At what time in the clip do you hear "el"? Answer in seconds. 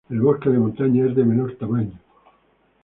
0.09-0.19